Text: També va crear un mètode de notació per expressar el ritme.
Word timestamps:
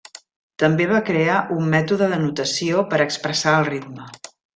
També 0.61 0.85
va 0.91 1.01
crear 1.09 1.35
un 1.55 1.67
mètode 1.73 2.07
de 2.13 2.17
notació 2.23 2.81
per 2.95 3.01
expressar 3.05 3.55
el 3.59 3.69
ritme. 3.69 4.09